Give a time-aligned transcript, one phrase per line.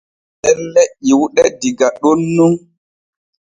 [0.41, 2.53] Ɗelle ƴiwuɗe diga ɗon nun.